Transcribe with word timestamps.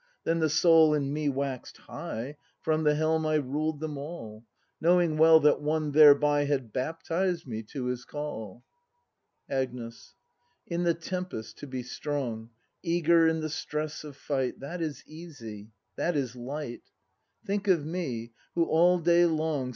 Then 0.23 0.39
the 0.39 0.49
soul 0.49 0.95
in 0.95 1.13
me 1.13 1.29
wax'd 1.29 1.77
high; 1.77 2.37
From 2.63 2.81
the 2.83 2.95
helm 2.95 3.23
I 3.27 3.35
ruled 3.35 3.79
them 3.79 3.99
all. 3.99 4.43
Knowing 4.81 5.15
well 5.15 5.39
that 5.41 5.61
One 5.61 5.91
thereby 5.91 6.45
Had 6.45 6.73
baptized 6.73 7.45
me 7.45 7.61
to 7.73 7.85
His 7.85 8.03
call! 8.03 8.63
Agnes. 9.47 10.15
In 10.65 10.81
the 10.85 10.95
tempest 10.95 11.59
to 11.59 11.67
be 11.67 11.83
strong, 11.83 12.49
Eager 12.81 13.27
in 13.27 13.41
the 13.41 13.49
stress 13.49 14.03
of 14.03 14.17
fight. 14.17 14.59
That 14.59 14.81
is 14.81 15.03
easy, 15.05 15.69
that 15.97 16.15
is 16.17 16.35
light; 16.35 16.81
Think 17.45 17.67
of 17.67 17.85
me, 17.85 18.31
who, 18.55 18.65
all 18.65 18.97
day 18.97 19.27
long. 19.27 19.69